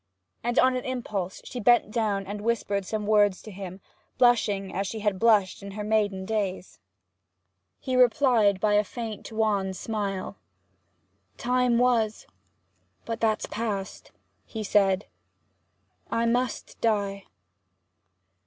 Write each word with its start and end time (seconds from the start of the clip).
And 0.43 0.57
on 0.57 0.75
an 0.75 0.83
impulse 0.83 1.43
she 1.45 1.59
bent 1.59 1.91
down 1.91 2.25
and 2.25 2.41
whispered 2.41 2.87
some 2.87 3.05
words 3.05 3.39
to 3.43 3.51
him, 3.51 3.81
blushing 4.17 4.73
as 4.73 4.87
she 4.87 5.01
had 5.01 5.19
blushed 5.19 5.61
in 5.61 5.73
her 5.73 5.83
maiden 5.83 6.25
days. 6.25 6.79
He 7.79 7.95
replied 7.95 8.59
by 8.59 8.73
a 8.73 8.83
faint 8.83 9.31
wan 9.31 9.73
smile. 9.75 10.37
'Time 11.37 11.77
was!... 11.77 12.25
but 13.05 13.21
that's 13.21 13.45
past!' 13.45 14.11
he 14.43 14.63
said, 14.63 15.05
'I 16.09 16.25
must 16.25 16.81
die!' 16.81 17.25